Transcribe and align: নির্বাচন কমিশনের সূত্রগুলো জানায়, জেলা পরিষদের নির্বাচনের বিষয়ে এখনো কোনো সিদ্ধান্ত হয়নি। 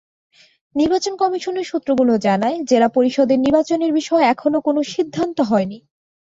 নির্বাচন 0.75 1.13
কমিশনের 1.17 1.65
সূত্রগুলো 1.65 2.13
জানায়, 2.17 2.57
জেলা 2.63 2.89
পরিষদের 2.89 3.39
নির্বাচনের 3.39 3.91
বিষয়ে 3.93 4.29
এখনো 4.33 4.57
কোনো 4.61 4.79
সিদ্ধান্ত 4.93 5.37
হয়নি। 5.41 5.77